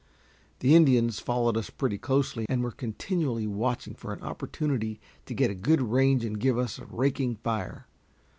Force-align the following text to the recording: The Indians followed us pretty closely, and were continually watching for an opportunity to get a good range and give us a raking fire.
The 0.61 0.73
Indians 0.73 1.19
followed 1.19 1.55
us 1.55 1.69
pretty 1.69 1.99
closely, 1.99 2.47
and 2.49 2.63
were 2.63 2.71
continually 2.71 3.45
watching 3.45 3.93
for 3.93 4.11
an 4.13 4.23
opportunity 4.23 4.99
to 5.27 5.35
get 5.35 5.51
a 5.51 5.53
good 5.53 5.79
range 5.79 6.25
and 6.25 6.39
give 6.39 6.57
us 6.57 6.79
a 6.79 6.85
raking 6.87 7.35
fire. 7.35 7.85